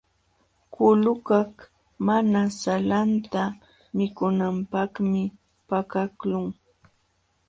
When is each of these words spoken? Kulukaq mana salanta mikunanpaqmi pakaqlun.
Kulukaq 0.73 1.51
mana 2.07 2.41
salanta 2.61 3.43
mikunanpaqmi 3.97 5.23
pakaqlun. 5.67 6.47